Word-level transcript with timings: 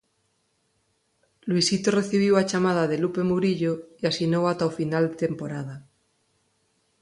Luisito 1.49 1.89
recibiu 1.99 2.33
a 2.37 2.47
chamada 2.51 2.83
de 2.91 2.97
Lupe 3.03 3.21
Murillo 3.31 3.73
e 4.01 4.03
asinou 4.11 4.43
ata 4.51 4.69
o 4.69 4.75
final 4.79 5.03
de 5.11 5.17
temporada. 5.25 5.75